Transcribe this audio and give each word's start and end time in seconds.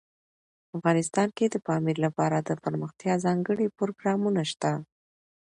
افغانستان 0.77 1.27
کې 1.37 1.45
د 1.49 1.55
پامیر 1.67 1.97
لپاره 2.05 2.35
دپرمختیا 2.49 3.13
ځانګړي 3.25 3.67
پروګرامونه 3.77 4.41
شته. 4.51 4.71